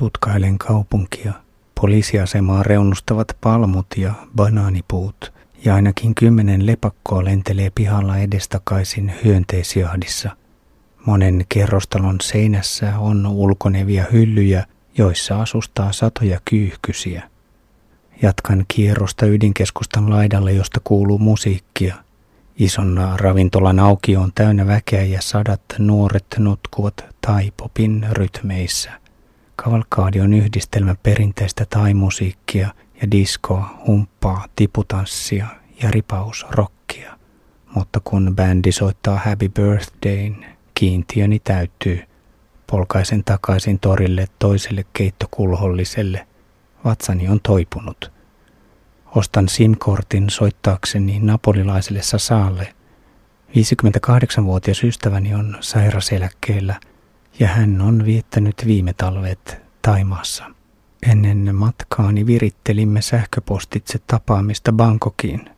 [0.00, 1.32] Tutkailen kaupunkia.
[1.80, 5.32] Poliisiasemaa reunustavat palmut ja banaanipuut
[5.64, 10.30] ja ainakin kymmenen lepakkoa lentelee pihalla edestakaisin hyönteisjahdissa.
[11.06, 14.66] Monen kerrostalon seinässä on ulkonevia hyllyjä,
[14.98, 17.22] joissa asustaa satoja kyyhkysiä.
[18.22, 21.96] Jatkan kierrosta ydinkeskustan laidalle, josta kuuluu musiikkia.
[22.56, 29.05] Ison ravintolan auki on täynnä väkeä ja sadat nuoret nutkuvat taipopin rytmeissä.
[29.56, 32.68] Kavalkaadi on yhdistelmä perinteistä taimusiikkia
[33.02, 35.46] ja diskoa, humppaa, tiputanssia
[35.82, 37.18] ja ripausrokkia.
[37.74, 42.02] Mutta kun bändi soittaa Happy Birthdayn, kiintiöni täyttyy.
[42.66, 46.26] Polkaisen takaisin torille toiselle keittokulholliselle.
[46.84, 48.12] Vatsani on toipunut.
[49.14, 52.74] Ostan SIM-kortin soittaakseni napolilaiselle Sasaalle.
[53.48, 56.80] 58-vuotias ystäväni on sairaseläkkeellä
[57.40, 60.44] ja hän on viettänyt viime talvet Taimaassa.
[61.10, 65.50] Ennen matkaani virittelimme sähköpostitse tapaamista Bangkokiin.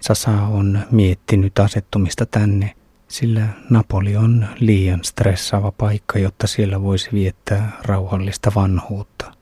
[0.00, 2.74] Sasa on miettinyt asettumista tänne,
[3.08, 9.32] sillä Napoli on liian stressaava paikka, jotta siellä voisi viettää rauhallista vanhuutta.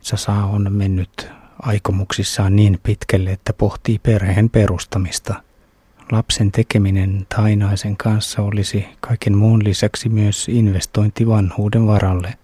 [0.00, 5.42] Sasa on mennyt aikomuksissaan niin pitkälle, että pohtii perheen perustamista.
[6.12, 12.34] Lapsen tekeminen Tainaisen kanssa olisi kaiken muun lisäksi myös investointi vanhuuden varalle.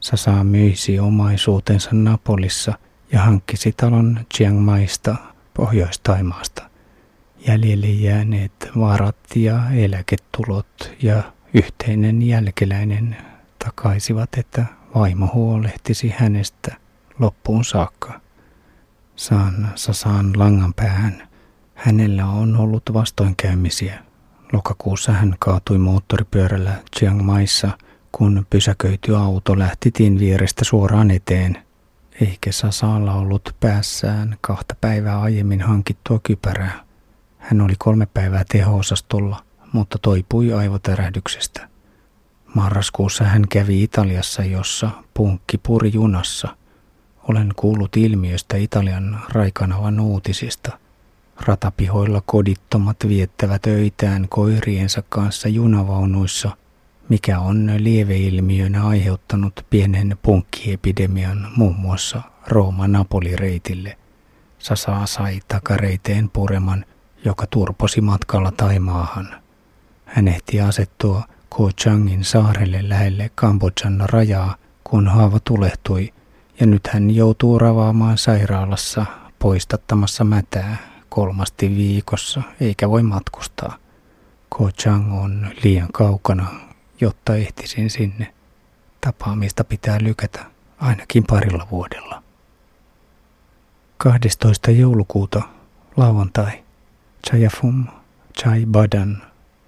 [0.00, 2.72] Sasa myisi omaisuutensa Napolissa
[3.12, 5.16] ja hankkisi talon Chiang Maista,
[5.54, 6.70] Pohjois-Taimaasta.
[7.46, 11.22] Jäljelle jääneet varat ja eläketulot ja
[11.54, 13.16] yhteinen jälkeläinen
[13.64, 16.76] takaisivat, että vaimo huolehtisi hänestä
[17.18, 18.20] loppuun saakka.
[19.16, 21.28] Saan Sasaan langan päähän.
[21.86, 23.98] Hänellä on ollut vastoinkäymisiä.
[24.52, 27.78] Lokakuussa hän kaatui moottoripyörällä Chiang Maissa,
[28.12, 31.64] kun pysäköity auto lähti tien vierestä suoraan eteen.
[32.20, 36.84] Eikä Sasalla ollut päässään kahta päivää aiemmin hankittua kypärää.
[37.38, 41.68] Hän oli kolme päivää teho-osastolla, mutta toipui aivotärähdyksestä.
[42.54, 46.48] Marraskuussa hän kävi Italiassa, jossa punkki puri junassa–
[47.28, 50.78] olen kuullut ilmiöstä Italian raikanavan uutisista.
[51.40, 56.50] Ratapihoilla kodittomat viettävät öitään koiriensa kanssa junavaunuissa,
[57.08, 63.96] mikä on lieveilmiönä aiheuttanut pienen punkkiepidemian muun muassa Rooma-Napoli-reitille.
[64.58, 66.84] Sasa sai takareiteen pureman,
[67.24, 69.28] joka turposi matkalla Taimaahan.
[70.04, 76.12] Hän ehti asettua Ko Changin saarelle lähelle Kambodjan rajaa, kun haava tulehtui
[76.60, 79.06] ja nyt hän joutuu ravaamaan sairaalassa
[79.38, 83.76] poistattamassa mätää kolmasti viikossa, eikä voi matkustaa.
[84.48, 86.46] Ko Chang on liian kaukana,
[87.00, 88.34] jotta ehtisin sinne.
[89.00, 90.44] Tapaamista pitää lykätä
[90.78, 92.22] ainakin parilla vuodella.
[93.98, 94.70] 12.
[94.70, 95.42] joulukuuta
[95.96, 96.64] lauantai
[97.26, 97.86] Chayafum
[98.40, 99.22] Chai Badan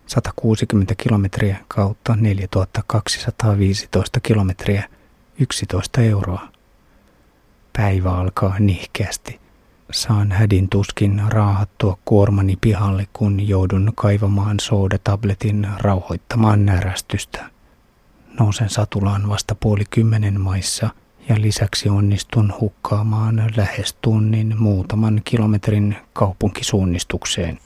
[0.06, 4.88] 160 kilometriä kautta 4215 kilometriä
[5.40, 6.48] 11 euroa.
[7.76, 9.40] Päivä alkaa nihkeästi.
[9.92, 17.44] Saan hädin tuskin raahattua kuormani pihalle, kun joudun kaivamaan soodatabletin rauhoittamaan närästystä.
[18.40, 20.88] Nousen satulaan vasta puoli kymmenen maissa
[21.28, 27.58] ja lisäksi onnistun hukkaamaan lähes tunnin muutaman kilometrin kaupunkisuunnistukseen.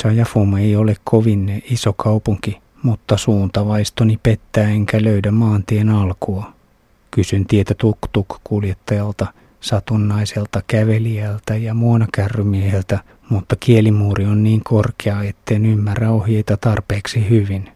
[0.00, 6.52] Chayafum ei ole kovin iso kaupunki, mutta suuntavaistoni pettää enkä löydä maantien alkua.
[7.10, 9.26] Kysyn tietä tuk-tuk-kuljettajalta,
[9.60, 12.98] satunnaiselta kävelijältä ja muonakärrymieheltä,
[13.30, 17.72] mutta kielimuuri on niin korkea, etten ymmärrä ohjeita tarpeeksi hyvin.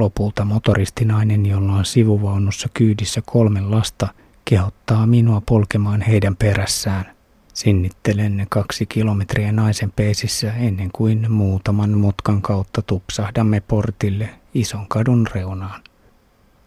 [0.00, 4.08] Lopulta motoristinainen, jolla on sivuvaunussa kyydissä kolme lasta,
[4.44, 7.04] kehottaa minua polkemaan heidän perässään.
[7.54, 15.82] Sinnittelen kaksi kilometriä naisen peesissä ennen kuin muutaman mutkan kautta tupsahdamme portille ison kadun reunaan.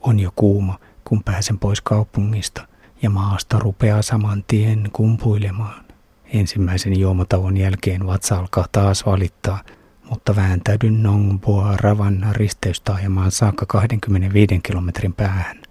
[0.01, 2.68] On jo kuuma, kun pääsen pois kaupungista
[3.01, 5.85] ja maasta rupeaa saman tien kumpuilemaan.
[6.33, 9.63] Ensimmäisen juomatauon jälkeen vatsa alkaa taas valittaa,
[10.09, 15.61] mutta vääntäydyn Nongboa Ravan risteystaajamaan saakka 25 kilometrin päähän.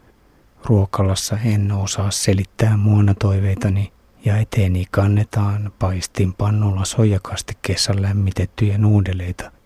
[0.65, 3.93] Ruokalassa en osaa selittää muonatoiveitani
[4.25, 9.51] ja eteeni kannetaan paistin pannulla soijakastikkeessa lämmitettyjä nuudeleita–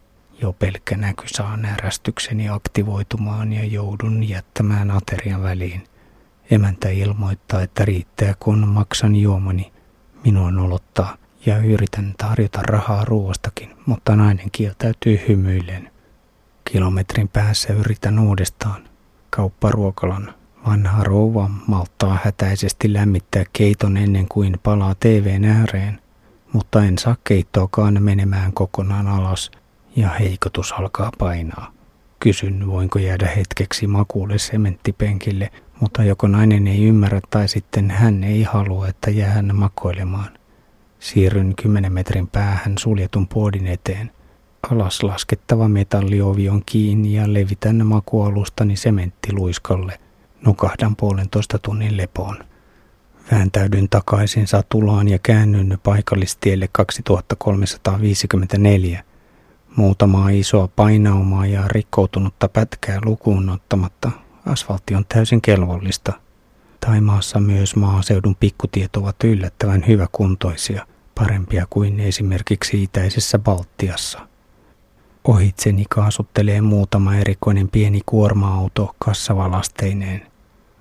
[0.43, 5.83] jo pelkkä näky saa närästykseni aktivoitumaan ja joudun jättämään aterian väliin.
[6.53, 9.73] Emäntä ilmoittaa, että riittää kun maksan juomani.
[10.25, 11.17] Minua nolottaa
[11.47, 15.91] ja yritän tarjota rahaa ruoastakin, mutta nainen kieltäytyy hymyillen.
[16.65, 18.89] Kilometrin päässä yritän uudestaan.
[19.31, 20.35] Kaupparuokalan
[20.67, 26.01] Vanha rouva malttaa hätäisesti lämmittää keiton ennen kuin palaa TVn ääreen,
[26.53, 29.51] mutta en saa keittoakaan menemään kokonaan alas
[29.97, 31.73] ja heikotus alkaa painaa.
[32.21, 35.51] Kysyn, voinko jäädä hetkeksi makuulle sementtipenkille,
[35.83, 40.29] mutta joko nainen ei ymmärrä tai sitten hän ei halua, että jää makoilemaan.
[40.99, 44.11] Siirryn kymmenen metrin päähän suljetun puodin eteen.
[44.71, 50.01] Alas laskettava metalliovi on kiinni ja levitän makualustani sementtiluiskalle.
[50.47, 52.39] Nukahdan puolentoista tunnin lepoon.
[53.33, 59.05] Vääntäydyn takaisin satulaan ja käännyn paikallistielle 2354.
[59.77, 64.11] Muutamaa isoa painaumaa ja rikkoutunutta pätkää lukuun ottamatta
[64.47, 66.13] asfaltti on täysin kelvollista.
[66.81, 74.19] Taimaassa myös maaseudun pikkutiet ovat yllättävän hyväkuntoisia, parempia kuin esimerkiksi itäisessä Baltiassa.
[75.25, 80.27] Ohitseni kaasuttelee muutama erikoinen pieni kuorma-auto kassavalasteineen.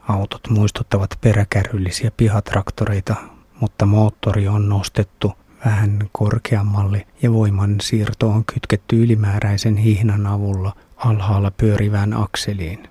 [0.07, 3.15] Autot muistuttavat peräkärryllisiä pihatraktoreita,
[3.59, 5.33] mutta moottori on nostettu
[5.65, 12.90] vähän korkeammalle ja voiman siirto on kytketty ylimääräisen hihnan avulla alhaalla pyörivään akseliin.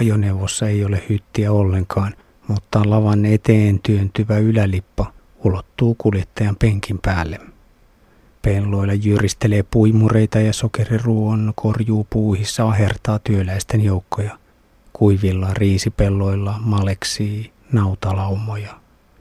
[0.00, 2.14] Ajoneuvossa ei ole hyttiä ollenkaan,
[2.48, 5.12] mutta lavan eteen työntyvä ylälippa
[5.44, 7.40] ulottuu kuljettajan penkin päälle.
[8.42, 14.38] Pelloilla jyristelee puimureita ja sokeriruon korjuu puuhissa ahertaa työläisten joukkoja.
[14.92, 18.74] Kuivilla riisipelloilla maleksii nautalaumoja.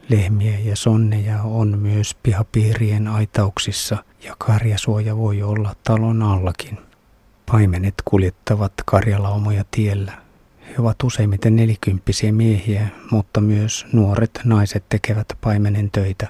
[0.10, 6.78] Lehmiä ja sonneja on myös pihapiirien aitauksissa ja karjasuoja voi olla talon allakin.
[7.52, 10.24] Paimenet kuljettavat karjalaumoja tiellä.
[10.69, 16.27] He ovat useimmiten nelikymppisiä miehiä, mutta myös nuoret naiset tekevät paimenen töitä.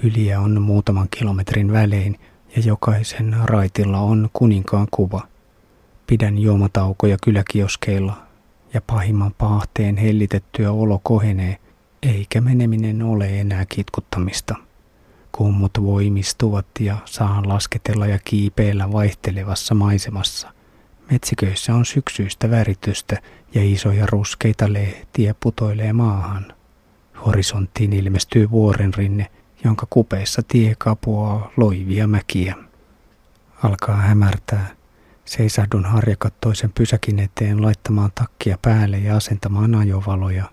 [0.00, 2.18] Kyliä on muutaman kilometrin välein
[2.56, 5.22] ja jokaisen raitilla on kuninkaan kuva.
[6.06, 8.22] Pidän juomataukoja kyläkioskeilla
[8.74, 11.58] ja pahimman paahteen hellitettyä olo kohenee,
[12.02, 14.54] eikä meneminen ole enää kitkuttamista.
[15.32, 20.53] Kummut voimistuvat ja saan lasketella ja kiipeillä vaihtelevassa maisemassa.
[21.10, 23.18] Metsiköissä on syksyistä väritystä
[23.54, 26.54] ja isoja ruskeita lehtiä putoilee maahan.
[27.26, 29.30] Horisonttiin ilmestyy vuoren rinne,
[29.64, 32.54] jonka kupeissa tie kapuaa loivia mäkiä.
[33.62, 34.70] Alkaa hämärtää.
[35.24, 40.44] Seisahdun harjakattoisen pysäkin eteen laittamaan takkia päälle ja asentamaan ajovaloja.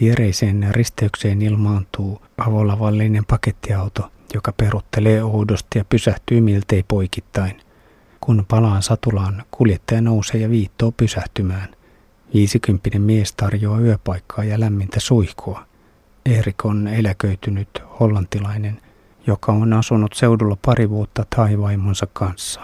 [0.00, 7.65] Viereiseen risteykseen ilmaantuu avolavallinen pakettiauto, joka peruttelee oudosti ja pysähtyy miltei poikittain.
[8.20, 11.68] Kun palaan satulaan, kuljettaja nousee ja viittoo pysähtymään.
[12.34, 15.66] Viisikymppinen mies tarjoaa yöpaikkaa ja lämmintä suihkua.
[16.26, 18.80] Erik on eläköitynyt hollantilainen,
[19.26, 22.60] joka on asunut seudulla pari vuotta taivaimonsa kanssa.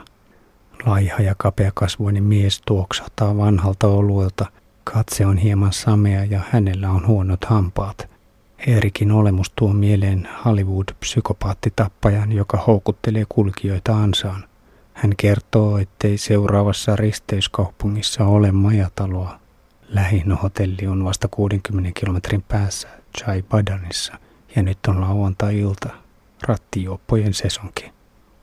[0.86, 4.46] Laiha ja kapeakasvoinen mies tuoksahtaa vanhalta oluelta.
[4.84, 8.08] Katse on hieman samea ja hänellä on huonot hampaat.
[8.66, 14.44] Erikin olemus tuo mieleen Hollywood-psykopaattitappajan, joka houkuttelee kulkijoita ansaan.
[14.94, 19.38] Hän kertoo, ettei seuraavassa risteyskaupungissa ole majataloa.
[19.88, 24.18] Lähin hotelli on vasta 60 kilometrin päässä Chai Badanissa
[24.56, 25.88] ja nyt on lauantai-ilta,
[26.42, 27.92] rattijuoppojen sesonki.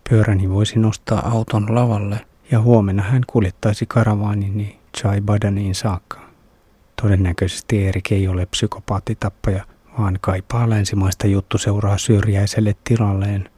[0.09, 6.19] Pyöräni voisi nostaa auton lavalle ja huomenna hän kuljettaisi karavaanini Chai Badaniin saakka.
[7.01, 9.65] Todennäköisesti Erik ei ole psykopaattitappaja,
[9.99, 11.27] vaan kaipaa länsimaista
[11.57, 13.49] seuraa syrjäiselle tilalleen,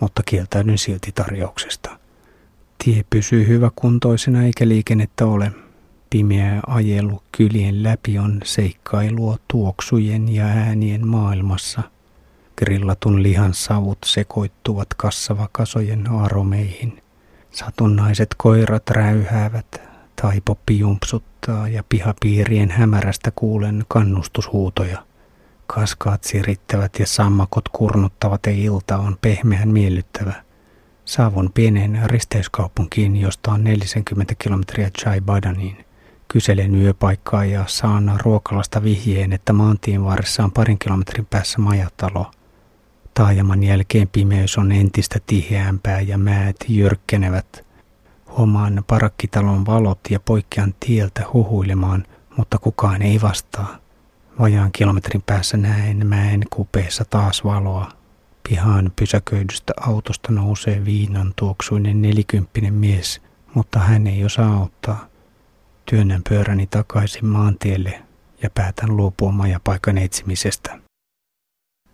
[0.00, 2.03] mutta kieltäydyn silti tarjouksesta.
[2.84, 5.52] Tie pysyy hyväkuntoisena eikä liikennettä ole.
[6.10, 11.82] Pimeä ajelu kylien läpi on seikkailua tuoksujen ja äänien maailmassa.
[12.56, 17.02] Grillatun lihan savut sekoittuvat kassavakasojen aromeihin.
[17.50, 19.82] Satunnaiset koirat räyhäävät,
[20.22, 25.06] taipo piumpsuttaa ja pihapiirien hämärästä kuulen kannustushuutoja.
[25.66, 30.44] Kaskaat sirittävät ja sammakot kurnuttavat ja ilta on pehmeän miellyttävä.
[31.04, 35.84] Saavun pieneen risteyskaupunkiin, josta on 40 kilometriä Chai Badaniin.
[36.28, 42.30] Kyselen yöpaikkaa ja saan ruokalasta vihjeen, että maantien varressa on parin kilometrin päässä majatalo.
[43.14, 47.66] Taajaman jälkeen pimeys on entistä tiheämpää ja määt jyrkkenevät.
[48.36, 52.04] Huomaan parakkitalon valot ja poikkean tieltä huhuilemaan,
[52.36, 53.78] mutta kukaan ei vastaa.
[54.40, 58.03] Vajaan kilometrin päässä näen mäen kupeessa taas valoa.
[58.48, 63.22] Pihaan pysäköidystä autosta nousee viinan tuoksuinen nelikymppinen mies,
[63.54, 65.08] mutta hän ei osaa auttaa.
[65.90, 68.02] Työnnän pyöräni takaisin maantielle
[68.42, 70.78] ja päätän luopua majapaikan etsimisestä.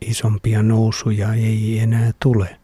[0.01, 2.57] Isompia nousuja ei enää tule.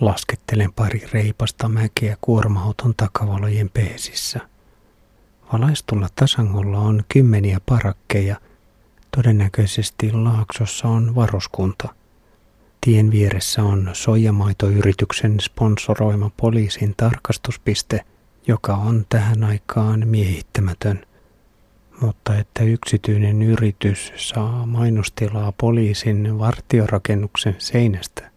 [0.00, 4.40] Laskettelen pari reipasta mäkeä kuorma-auton takavalojen peesissä.
[5.52, 8.36] Valaistulla tasangolla on kymmeniä parakkeja.
[9.16, 11.99] Todennäköisesti laaksossa on varuskunta.
[12.80, 18.04] Tien vieressä on soijamaitoyrityksen sponsoroima poliisin tarkastuspiste,
[18.46, 21.06] joka on tähän aikaan miehittämätön.
[22.00, 28.30] Mutta että yksityinen yritys saa mainostilaa poliisin vartiorakennuksen seinästä,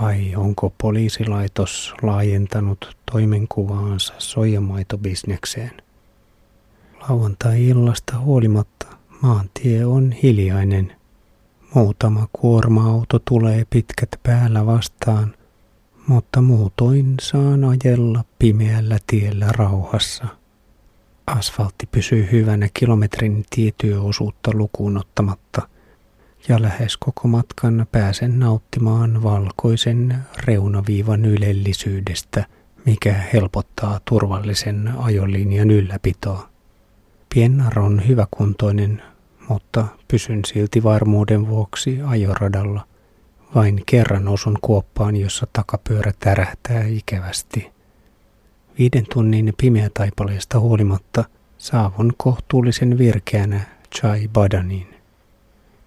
[0.00, 5.72] vai onko poliisilaitos laajentanut toimenkuvaansa soijamaitobisnekseen?
[7.08, 8.86] Lauantai-illasta huolimatta
[9.22, 10.92] maantie on hiljainen.
[11.74, 15.34] Muutama kuorma-auto tulee pitkät päällä vastaan,
[16.06, 20.24] mutta muutoin saan ajella pimeällä tiellä rauhassa.
[21.26, 25.68] Asfaltti pysyy hyvänä kilometrin tietyöosuutta lukuun ottamatta,
[26.48, 32.46] ja lähes koko matkan pääsen nauttimaan valkoisen reunaviivan ylellisyydestä,
[32.86, 36.48] mikä helpottaa turvallisen ajolinjan ylläpitoa.
[37.34, 39.02] Piennar on hyväkuntoinen,
[39.48, 42.86] mutta pysyn silti varmuuden vuoksi ajoradalla.
[43.54, 47.72] Vain kerran osun kuoppaan, jossa takapyörä tärähtää ikävästi.
[48.78, 51.24] Viiden tunnin pimeätaipaleesta huolimatta
[51.58, 53.60] saavun kohtuullisen virkeänä
[53.96, 54.94] Chai Badaniin.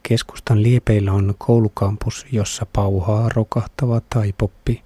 [0.04, 4.84] Keskustan liepeillä on koulukampus, jossa pauhaa rokahtava taipoppi.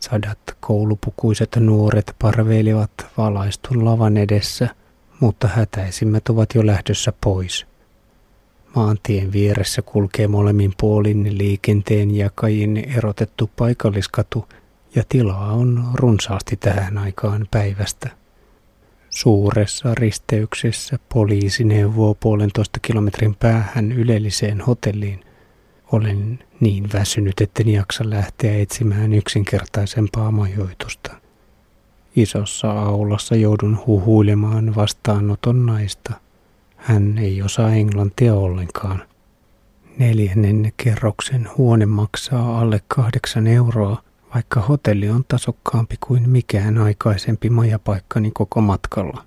[0.00, 4.68] Sadat koulupukuiset nuoret parveilevat valaistun lavan edessä–
[5.22, 7.66] mutta hätäisimmät ovat jo lähdössä pois.
[8.74, 14.48] Maantien vieressä kulkee molemmin puolin liikenteen jakajin erotettu paikalliskatu
[14.94, 18.10] ja tilaa on runsaasti tähän aikaan päivästä.
[19.10, 25.24] Suuressa risteyksessä poliisi neuvoo puolentoista kilometrin päähän ylelliseen hotelliin.
[25.92, 31.14] Olen niin väsynyt, etten jaksa lähteä etsimään yksinkertaisempaa majoitusta.
[32.16, 36.12] Isossa aulassa joudun huhuilemaan vastaanoton naista.
[36.82, 39.02] Hän ei osaa englantia ollenkaan.
[39.98, 44.02] Neljännen kerroksen huone maksaa alle kahdeksan euroa,
[44.34, 49.24] vaikka hotelli on tasokkaampi kuin mikään aikaisempi majapaikkani koko matkalla.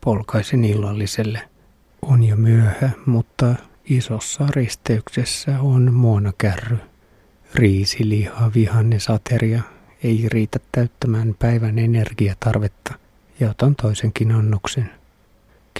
[0.00, 1.48] Polkaisen illalliselle.
[2.02, 3.54] On jo myöhä, mutta
[3.84, 6.78] isossa risteyksessä on muonakärry.
[7.54, 9.62] Riisiliha, vihannesateria
[10.02, 12.94] ei riitä täyttämään päivän energiatarvetta
[13.40, 14.99] ja otan toisenkin annoksen.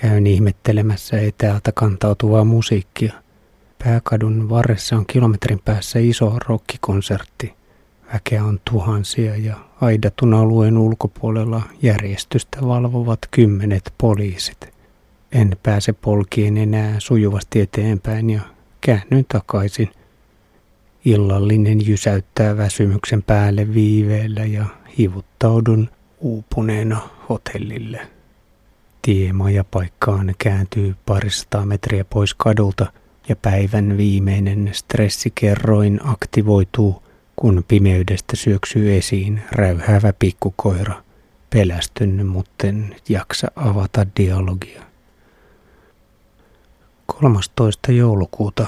[0.01, 3.13] Käyn ihmettelemässä etäältä kantautuvaa musiikkia.
[3.85, 7.55] Pääkadun varressa on kilometrin päässä iso rokkikonsertti.
[8.13, 14.69] Väkeä on tuhansia ja aidatun alueen ulkopuolella järjestystä valvovat kymmenet poliisit.
[15.33, 18.41] En pääse polkien enää sujuvasti eteenpäin ja
[18.81, 19.91] käännyn takaisin.
[21.05, 24.65] Illallinen jysäyttää väsymyksen päälle viiveellä ja
[24.99, 25.89] hivuttaudun
[26.21, 28.20] uupuneena hotellille.
[29.03, 29.33] Tie
[29.71, 32.93] paikkaan kääntyy parista metriä pois kadulta
[33.29, 37.03] ja päivän viimeinen stressikerroin aktivoituu,
[37.37, 41.03] kun pimeydestä syöksyy esiin räyhäävä pikkukoira.
[41.51, 44.83] Pelästyn, mutten jaksa avata dialogia.
[47.07, 47.93] 13.
[47.93, 48.67] joulukuuta,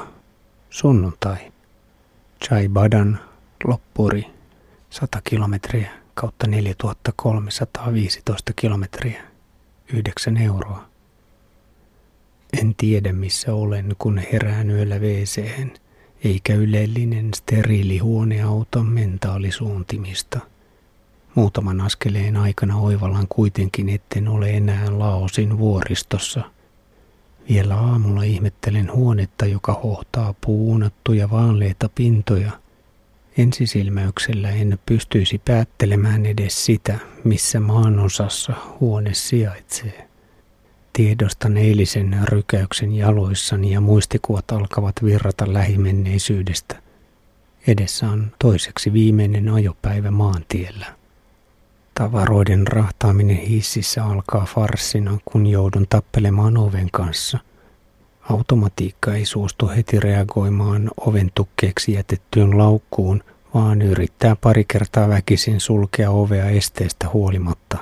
[0.71, 1.53] sunnuntai.
[2.45, 3.19] Chai Badan
[3.65, 4.27] loppuri
[4.91, 9.23] 100 kilometriä kautta 4315 kilometriä,
[9.93, 10.89] 9 euroa.
[12.61, 15.43] En tiedä missä olen, kun herään yöllä wc
[16.25, 20.41] eikä ylellinen steriilihuoneauto mentaalisuuntimista.
[21.35, 26.43] Muutaman askeleen aikana oivallan kuitenkin, etten ole enää Laosin vuoristossa–
[27.49, 32.51] vielä aamulla ihmettelen huonetta, joka hohtaa puunattuja vaaleita pintoja.
[33.39, 40.09] Ensisilmäyksellä en pystyisi päättelemään edes sitä, missä maanosassa huone sijaitsee.
[40.93, 46.83] Tiedostan eilisen rykäyksen jaloissani ja muistikuvat alkavat virrata lähimenneisyydestä.
[47.67, 50.87] Edessä on toiseksi viimeinen ajopäivä maantiellä.
[51.95, 57.39] Tavaroiden rahtaaminen hississä alkaa farssina, kun joudun tappelemaan oven kanssa.
[58.31, 63.25] Automatiikka ei suostu heti reagoimaan oven tukkeeksi jätettyyn laukkuun,
[63.55, 67.79] vaan yrittää pari kertaa väkisin sulkea ovea esteestä huolimatta.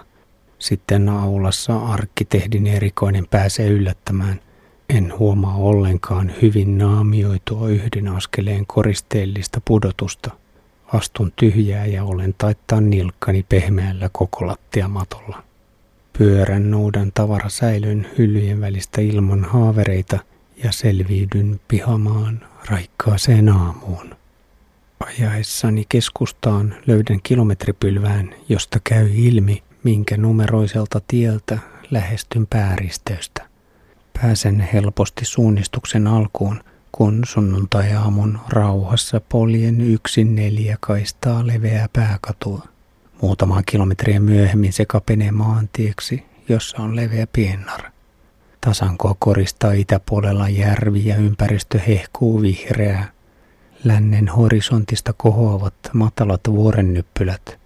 [0.59, 4.40] Sitten aulassa arkkitehdin erikoinen pääsee yllättämään.
[4.88, 10.30] En huomaa ollenkaan hyvin naamioitua yhden askeleen koristeellista pudotusta.
[10.92, 15.42] Astun tyhjää ja olen taittaa nilkkani pehmeällä koko lattiamatolla.
[16.18, 20.18] Pyörän noudan tavarasäilyn hyllyjen välistä ilman haavereita
[20.64, 22.40] ja selviydyn pihamaan
[22.71, 24.14] raikkaaseen aamuun.
[25.07, 31.59] Ajaessani keskustaan löydän kilometripylvään, josta käy ilmi, minkä numeroiselta tieltä
[31.90, 33.47] lähestyn pääristeystä.
[34.23, 42.67] Pääsen helposti suunnistuksen alkuun, kun sunnuntai-aamun rauhassa poljen yksin neljä kaistaa leveää pääkatua.
[43.23, 47.81] Muutamaa kilometriä myöhemmin se kapenee maantieksi, jossa on leveä piennar.
[48.61, 53.09] Tasankoa koristaa itäpuolella järvi ja ympäristö hehkuu vihreää.
[53.85, 57.59] Lännen horisontista kohoavat matalat vuorennyppylät.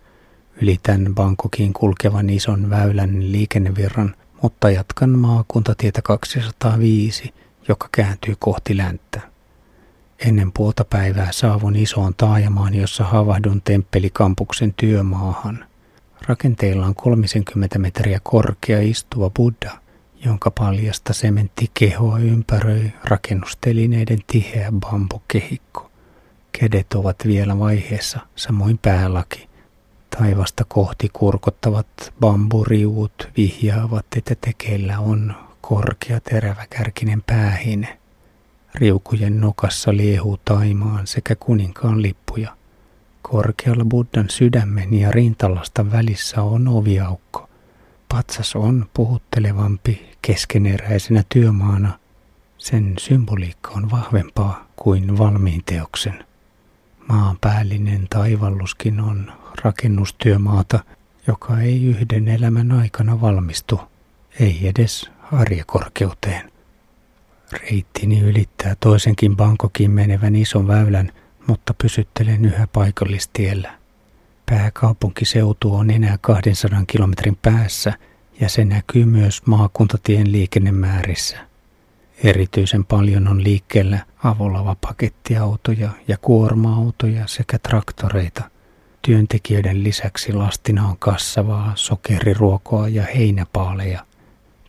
[0.63, 7.35] Ylitän Bangkokin kulkevan ison väylän liikennevirran, mutta jatkan maakuntatietä 205,
[7.69, 9.21] joka kääntyy kohti länttä.
[10.19, 15.65] Ennen puolta päivää saavun isoon taajamaan, jossa havahdun temppelikampuksen työmaahan.
[16.29, 19.84] Rakenteilla on 30 metriä korkea istuva Buddha,
[20.25, 25.90] jonka paljasta sementtikehoa ympäröi rakennustelineiden tiheä bambukehikko.
[26.61, 29.49] Kädet ovat vielä vaiheessa, samoin päälaki.
[30.19, 37.99] Taivasta kohti kurkottavat bamburiuut vihjaavat, että tekeillä on korkea teräväkärkinen päähine.
[38.75, 42.57] Riukujen nokassa liehuu taimaan sekä kuninkaan lippuja.
[43.23, 47.49] Korkealla Buddhan sydämen ja rintalasta välissä on oviaukko.
[48.09, 51.99] Patsas on puhuttelevampi keskeneräisenä työmaana.
[52.59, 56.25] Sen symboliikka on vahvempaa kuin valmiin teoksen.
[57.09, 59.33] Maanpäällinen taivalluskin on
[59.64, 60.85] rakennustyömaata,
[61.26, 63.81] joka ei yhden elämän aikana valmistu,
[64.40, 66.52] ei edes harjakorkeuteen.
[67.52, 71.12] Reittini ylittää toisenkin Bangkokin menevän ison väylän,
[71.47, 73.78] mutta pysyttelen yhä paikallistiellä.
[74.47, 77.93] Pääkaupunkiseutu on enää 200 kilometrin päässä
[78.41, 81.37] ja se näkyy myös maakuntatien liikennemäärissä.
[82.25, 88.43] Erityisen paljon on liikkeellä avolava pakettiautoja ja kuorma-autoja sekä traktoreita.
[89.03, 94.07] Työntekijöiden lisäksi lastina on kassavaa sokeriruokoa ja heinäpaaleja.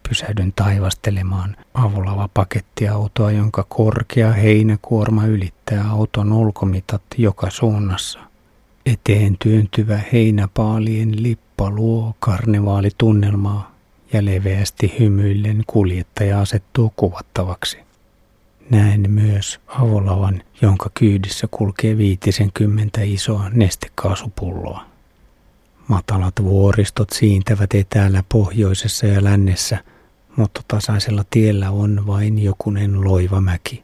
[0.09, 8.19] Pysähdyn taivastelemaan avolava pakettiautoa, jonka korkea heinäkuorma ylittää auton ulkomitat joka suunnassa.
[8.85, 11.23] Eteen työntyvä heinäpaalien
[11.55, 13.75] lippa luo karnevaalitunnelmaa
[14.13, 17.77] ja leveästi hymyillen kuljettaja asettuu kuvattavaksi.
[18.69, 24.85] Näen myös avolavan, jonka kyydissä kulkee viitisen kymmentä isoa nestekaasupulloa.
[25.87, 29.77] Matalat vuoristot siintävät etäällä pohjoisessa ja lännessä,
[30.35, 33.83] mutta tasaisella tiellä on vain jokunen loiva mäki.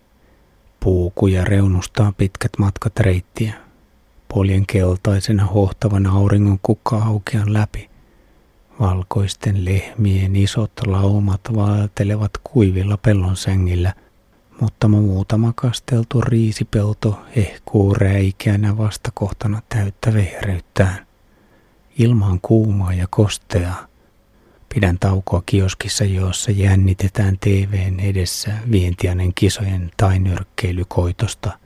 [0.79, 3.53] Puukuja reunustaa pitkät matkat reittiä.
[4.33, 7.89] Poljen keltaisena hohtavan auringon kukka aukean läpi.
[8.79, 13.93] Valkoisten lehmien isot laumat vaeltelevat kuivilla pellonsängillä,
[14.61, 21.07] mutta muutama kasteltu riisipelto ehkuu räikeänä vastakohtana täyttä vehreyttään.
[21.97, 23.87] Ilma on kuumaa ja kosteaa.
[24.73, 31.60] Pidän taukoa kioskissa, jossa jännitetään TVn edessä vientianen kisojen tai nyrkkeilykoitosta.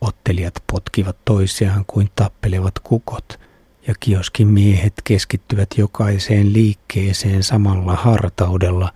[0.00, 3.38] Ottelijat potkivat toisiaan kuin tappelevat kukot–
[3.88, 8.92] ja kioskin miehet keskittyvät jokaiseen liikkeeseen samalla hartaudella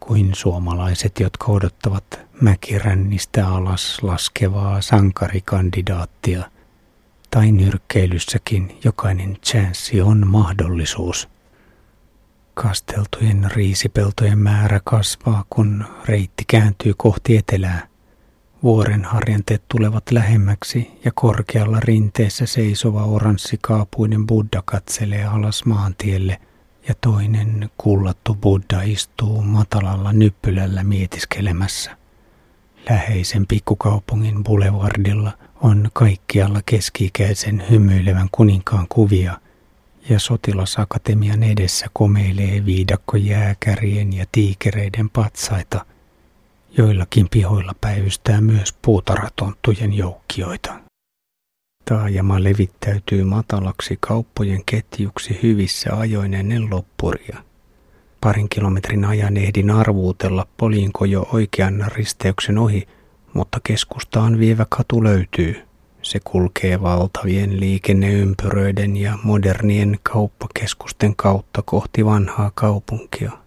[0.00, 6.50] kuin suomalaiset, jotka odottavat mäkirännistä alas laskevaa sankarikandidaattia.
[7.30, 11.28] Tai nyrkkeilyssäkin jokainen chanssi on mahdollisuus.
[12.54, 17.91] Kasteltujen riisipeltojen määrä kasvaa, kun reitti kääntyy kohti etelää.
[18.62, 26.40] Vuoren harjanteet tulevat lähemmäksi ja korkealla rinteessä seisova oranssikaapuinen Buddha katselee alas maantielle
[26.88, 31.96] ja toinen kullattu Buddha istuu matalalla nyppylällä mietiskelemässä.
[32.90, 39.40] Läheisen pikkukaupungin boulevardilla on kaikkialla keski-ikäisen hymyilevän kuninkaan kuvia
[40.08, 45.84] ja sotilasakatemian edessä komeilee viidakko jääkärien ja tiikereiden patsaita–
[46.78, 50.74] Joillakin pihoilla päivystää myös puutarhatonttujen joukkioita.
[51.84, 57.42] Taajama levittäytyy matalaksi kauppojen ketjuksi hyvissä ajoin ennen loppuria.
[58.20, 62.88] Parin kilometrin ajan ehdin arvuutella, polinko jo oikean risteyksen ohi,
[63.34, 65.62] mutta keskustaan vievä katu löytyy.
[66.02, 73.41] Se kulkee valtavien liikenneympyröiden ja modernien kauppakeskusten kautta kohti vanhaa kaupunkia.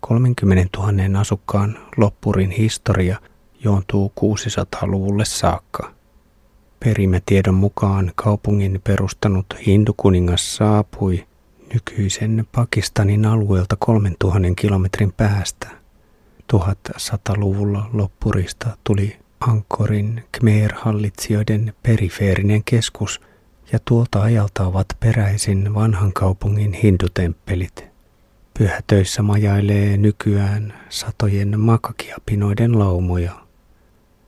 [0.00, 3.20] 30 000 asukkaan loppurin historia
[3.64, 5.92] juontuu 600-luvulle saakka.
[6.80, 11.26] Perimätiedon mukaan kaupungin perustanut hindukuningas saapui
[11.74, 15.68] nykyisen Pakistanin alueelta 3000 kilometrin päästä.
[16.52, 23.20] 1100-luvulla loppurista tuli Ankorin Khmer-hallitsijoiden perifeerinen keskus
[23.72, 27.84] ja tuolta ajalta ovat peräisin vanhan kaupungin hindutemppelit–
[28.58, 33.32] Pyhätöissä majailee nykyään satojen makakiapinoiden laumoja.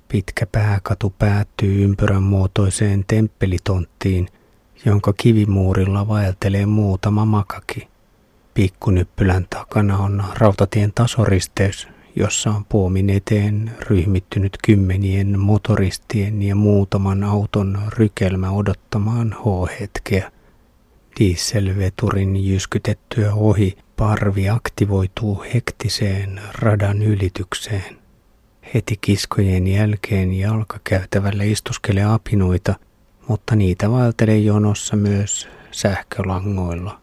[0.09, 4.29] Pitkä pääkatu päättyy ympyrän muotoiseen temppelitonttiin,
[4.85, 7.89] jonka kivimuurilla vaeltelee muutama makaki.
[8.55, 17.79] Pikkunyppylän takana on rautatien tasoristeys, jossa on puomin eteen ryhmittynyt kymmenien motoristien ja muutaman auton
[17.89, 20.33] rykelmä odottamaan H-hetkeä.
[21.21, 27.99] Dieselveturin jyskytettyä ohi parvi aktivoituu hektiseen radan ylitykseen.
[28.75, 32.75] Heti kiskojen jälkeen jalkakäytävällä istuskelee apinoita,
[33.29, 37.01] mutta niitä vaeltelee jonossa myös sähkölangoilla.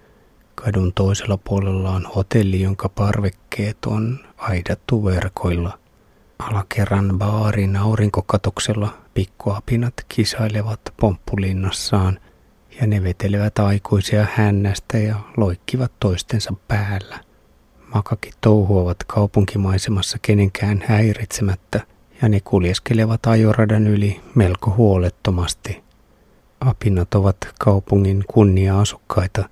[0.56, 5.80] Kadun toisella puolella on hotelli, jonka parvekkeet on aidattu verkoilla.
[6.40, 12.20] Alakerran baarin aurinkokatoksella pikkuapinat kisailevat pomppulinnassaan
[12.82, 17.20] ja ne vetelevät aikuisia hännästä ja loikkivat toistensa päällä.
[17.94, 21.82] Makakit touhuavat kaupunkimaisemassa kenenkään häiritsemättä
[22.22, 25.84] ja ne kuljeskelevat ajoradan yli melko huolettomasti.
[26.60, 29.50] Apinat ovat kaupungin kunnia-asukkaita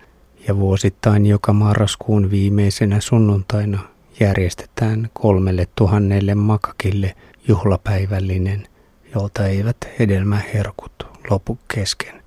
[0.47, 3.79] ja vuosittain joka marraskuun viimeisenä sunnuntaina
[4.19, 7.15] järjestetään kolmelle tuhannelle makakille
[7.47, 8.67] juhlapäivällinen,
[9.15, 12.22] jolta eivät hedelmäherkut lopu kesken.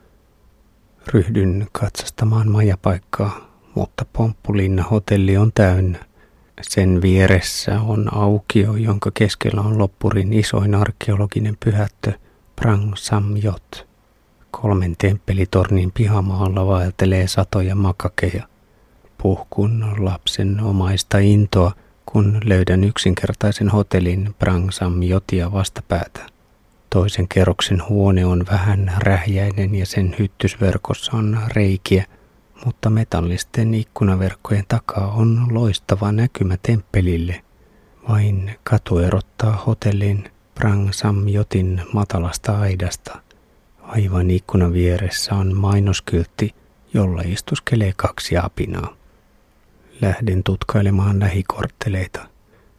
[1.12, 5.98] Ryhdyn katsastamaan majapaikkaa, mutta Pomppulinna hotelli on täynnä.
[6.62, 12.12] Sen vieressä on aukio, jonka keskellä on loppurin isoin arkeologinen pyhättö
[12.56, 13.86] Prang Samjot.
[14.50, 18.48] Kolmen temppelitornin pihamaalla vaeltelee satoja makakeja.
[19.22, 21.72] Puhkun lapsen omaista intoa,
[22.06, 26.35] kun löydän yksinkertaisen hotellin Prang Samjotia vastapäätä.
[26.90, 32.04] Toisen kerroksen huone on vähän rähjäinen ja sen hyttysverkossa on reikiä,
[32.64, 37.42] mutta metallisten ikkunaverkkojen takaa on loistava näkymä temppelille.
[38.08, 43.18] Vain katu erottaa hotellin Prang Samjotin matalasta aidasta.
[43.82, 46.54] Aivan ikkunan vieressä on mainoskyltti,
[46.94, 48.96] jolla istuskelee kaksi apinaa.
[50.00, 52.28] Lähden tutkailemaan lähikortteleita.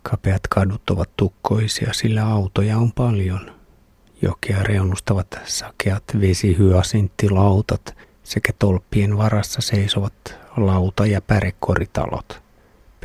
[0.04, 3.57] Kapeat kadut ovat tukkoisia, sillä autoja on paljon.
[4.21, 12.41] Jokea reunustavat sakeat vesihyasinttilautat sekä tolppien varassa seisovat lauta- ja pärekoritalot.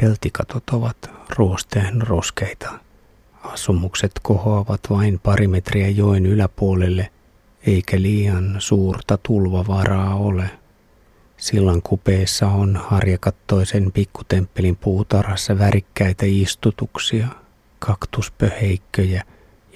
[0.00, 2.72] Peltikatot ovat ruosteen roskeita.
[3.42, 7.10] Asumukset kohoavat vain pari metriä joen yläpuolelle,
[7.66, 10.50] eikä liian suurta tulvavaraa ole.
[11.36, 17.28] Sillan kupeessa on harjakattoisen pikkutemppelin puutarhassa värikkäitä istutuksia,
[17.78, 19.22] kaktuspöheikköjä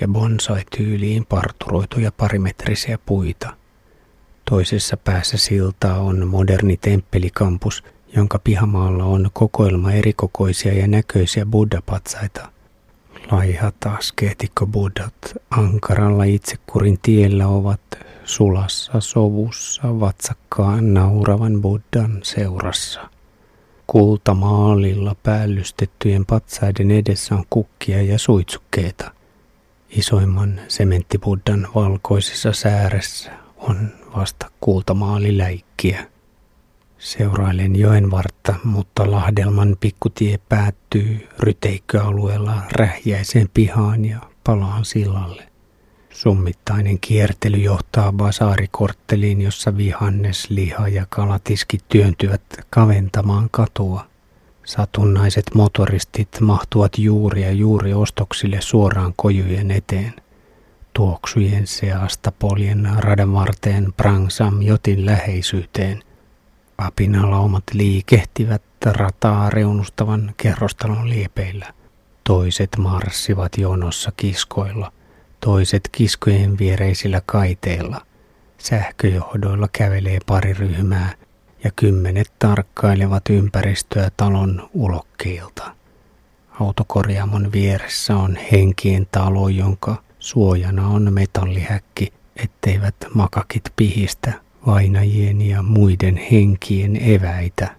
[0.00, 3.56] ja bonsai-tyyliin parturoituja parimetrisiä puita.
[4.50, 7.84] Toisessa päässä siltaa on moderni temppelikampus,
[8.16, 12.48] jonka pihamaalla on kokoelma erikokoisia ja näköisiä buddhapatsaita.
[13.30, 17.80] Laihat askeetikko-buddhat ankaralla itsekurin tiellä ovat
[18.24, 23.00] sulassa sovussa vatsakkaan nauravan buddhan seurassa.
[23.86, 29.15] Kultamaalilla päällystettyjen patsaiden edessä on kukkia ja suitsukkeita.
[29.90, 36.06] Isoimman sementtibuddhan valkoisessa sääressä on vasta kultamaaliläikkiä.
[36.98, 45.48] Seurailen joen vartta, mutta Lahdelman pikkutie päättyy ryteikköalueella rähjäiseen pihaan ja palaan sillalle.
[46.10, 54.06] Summittainen kiertely johtaa basaarikortteliin, jossa vihannes, liha ja kalatiski työntyvät kaventamaan katua.
[54.66, 60.14] Satunnaiset motoristit mahtuvat juuri ja juuri ostoksille suoraan kojujen eteen.
[60.92, 66.02] Tuoksujen seasta poljen radan varteen Prangsam jotin läheisyyteen.
[66.78, 71.74] Apinalaumat liikehtivät rataa reunustavan kerrostalon liepeillä.
[72.24, 74.92] Toiset marssivat jonossa kiskoilla
[75.40, 78.06] toiset kiskojen viereisillä kaiteilla.
[78.58, 81.12] Sähköjohdoilla kävelee pari ryhmää
[81.66, 85.74] ja kymmenet tarkkailevat ympäristöä talon ulokkeilta.
[86.60, 94.32] Autokorjaamon vieressä on henkien talo, jonka suojana on metallihäkki, etteivät makakit pihistä
[94.66, 97.76] vainajien ja muiden henkien eväitä.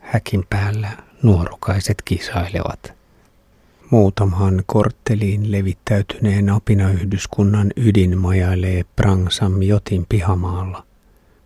[0.00, 0.90] Häkin päällä
[1.22, 2.92] nuorukaiset kisailevat.
[3.90, 10.89] Muutamaan kortteliin levittäytyneen apinayhdyskunnan ydin majailee Prangsam Jotin pihamaalla.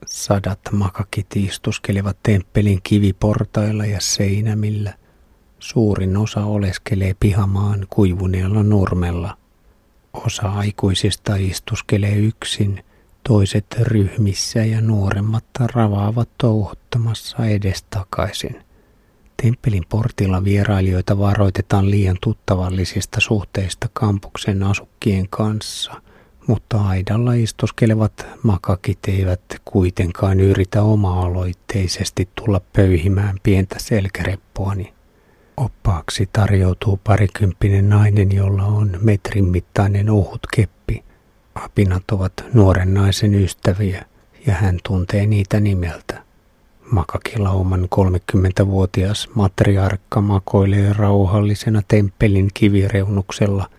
[0.06, 4.94] Sadat makakit istuskelevat temppelin kiviportailla ja seinämillä.
[5.58, 9.36] Suurin osa oleskelee pihamaan kuivuneella nurmella.
[10.12, 12.84] Osa aikuisista istuskelee yksin,
[13.28, 18.64] toiset ryhmissä ja nuoremmat ravaavat touhuttamassa edestakaisin.
[19.42, 26.02] Temppelin portilla vierailijoita varoitetaan liian tuttavallisista suhteista kampuksen asukkien kanssa,
[26.46, 34.94] mutta aidalla istuskelevat makakit eivät kuitenkaan yritä oma-aloitteisesti tulla pöyhimään pientä selkäreppoani.
[35.56, 41.04] Oppaaksi tarjoutuu parikymppinen nainen, jolla on metrin mittainen ohut keppi.
[41.54, 44.04] Apinat ovat nuoren naisen ystäviä
[44.46, 46.22] ja hän tuntee niitä nimeltä.
[46.90, 53.70] Makakilauman 30-vuotias matriarkka makoilee rauhallisena temppelin kivireunuksella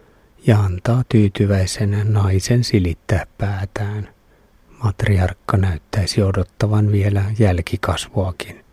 [0.48, 4.10] ja antaa tyytyväisenä naisen silittää päätään.
[4.84, 8.66] Matriarkka näyttäisi odottavan vielä jälkikasvuakin.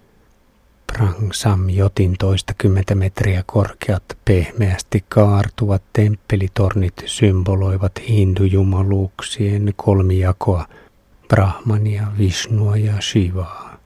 [0.86, 1.30] Prang
[1.70, 10.66] Jotin toistakymmentä metriä korkeat pehmeästi kaartuvat temppelitornit symboloivat hindujumaluuksien kolmijakoa
[11.28, 13.78] Brahmania, Vishnua ja Shivaa.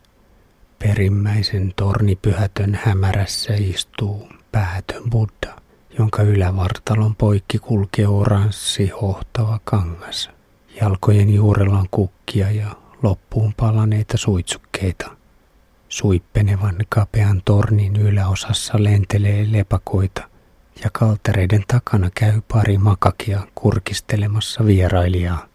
[0.79, 5.61] Perimmäisen tornipyhätön hämärässä istuu päätön Buddha,
[5.99, 10.31] jonka ylävartalon poikki kulkee oranssi hohtava kangas.
[10.81, 12.67] Jalkojen juurella on kukkia ja
[13.03, 15.18] loppuun palaneita suitsukkeita.
[15.89, 20.23] Suippenevan kapean tornin yläosassa lentelee lepakoita
[20.85, 25.47] ja kaltereiden takana käy pari makakia kurkistelemassa vierailijaa.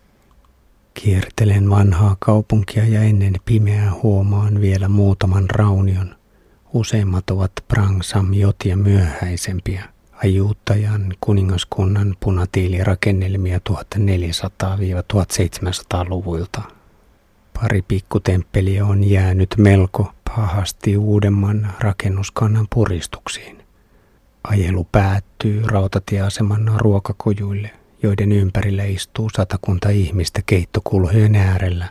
[0.93, 6.15] Kiertelen vanhaa kaupunkia ja ennen pimeää huomaan vielä muutaman raunion.
[6.73, 9.83] Useimmat ovat Prang-Samjotia myöhäisempiä.
[10.23, 16.61] Ajuuttajan kuningaskunnan punatiilirakennelmia 1400-1700-luvuilta.
[17.53, 23.63] Pari pikkutemppeliä on jäänyt melko pahasti uudemman rakennuskannan puristuksiin.
[24.43, 27.71] Ajelu päättyy rautatieaseman ruokakojuille–
[28.03, 31.87] joiden ympärillä istuu satakunta ihmistä keittokulhojen äärellä.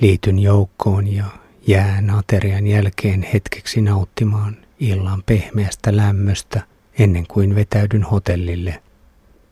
[0.00, 1.24] Liityn joukkoon ja
[1.66, 6.62] jään aterian jälkeen hetkeksi nauttimaan illan pehmeästä lämmöstä
[6.98, 8.82] ennen kuin vetäydyn hotellille.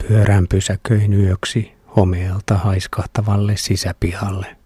[0.09, 4.57] Pyörään pysäköin yöksi homeelta haiskahtavalle sisäpihalle.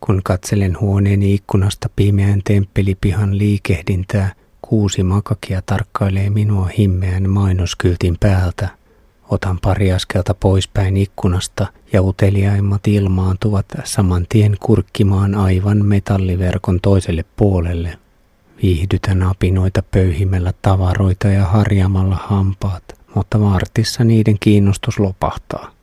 [0.00, 4.32] Kun katselen huoneeni ikkunasta pimeän temppelipihan liikehdintää,
[4.62, 8.68] kuusi makakia tarkkailee minua himmeän mainoskyltin päältä.
[9.28, 17.98] Otan pari askelta poispäin ikkunasta ja uteliaimmat ilmaantuvat saman tien kurkkimaan aivan metalliverkon toiselle puolelle.
[18.62, 22.84] Viihdytän apinoita pöyhimällä tavaroita ja harjamalla hampaat,
[23.14, 25.77] mutta vartissa niiden kiinnostus lopahtaa.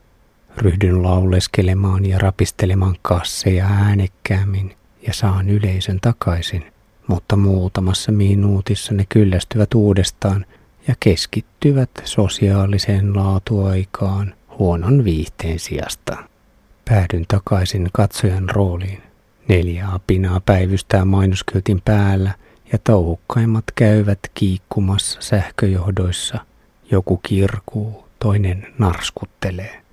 [0.58, 4.76] Ryhdyn lauleskelemaan ja rapistelemaan kasseja äänekkäämmin
[5.08, 6.66] ja saan yleisön takaisin,
[7.08, 10.46] mutta muutamassa minuutissa ne kyllästyvät uudestaan
[10.88, 16.18] ja keskittyvät sosiaaliseen laatuaikaan huonon viihteen sijasta.
[16.90, 19.02] Päädyn takaisin katsojan rooliin.
[19.48, 22.34] Neljä apinaa päivystää mainoskyltin päällä
[22.72, 26.40] ja touhukkaimmat käyvät kiikkumassa sähköjohdoissa.
[26.92, 29.85] Joku kirkuu, toinen narskuttelee.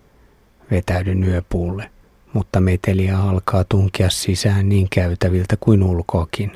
[0.72, 1.90] Vetäydyn yöpuulle,
[2.32, 6.52] mutta meteliä alkaa tunkea sisään niin käytäviltä kuin ulkoakin.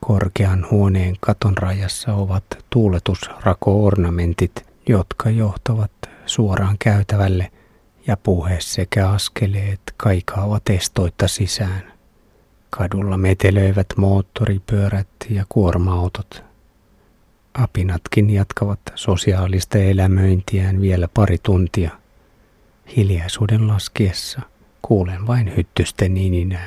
[0.00, 5.90] Korkean huoneen katon rajassa ovat tuuletusrako-ornamentit, jotka johtavat
[6.26, 7.50] suoraan käytävälle
[8.06, 11.92] ja puhe sekä askeleet kaikaavat estoitta sisään.
[12.70, 16.44] Kadulla metelöivät moottoripyörät ja kuorma-autot.
[17.54, 21.90] Apinatkin jatkavat sosiaalista elämöintiään vielä pari tuntia.
[22.96, 24.40] Hiljaisuuden laskiessa
[24.82, 26.64] kuulen vain hyttysten ininää.